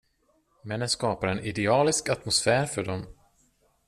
[0.63, 3.05] Men den skapar en idealisk atmosfär för dem.